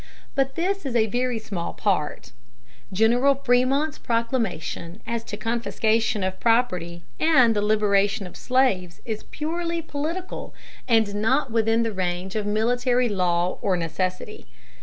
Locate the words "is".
0.83-0.95, 9.05-9.21